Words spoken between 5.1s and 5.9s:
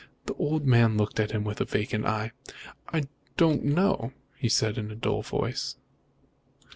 voice.